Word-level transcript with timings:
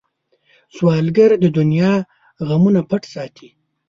سوالګر 0.75 1.31
د 1.43 1.45
دنیا 1.57 1.91
غمونه 2.47 2.81
پټ 2.89 3.03
ساتي 3.13 3.47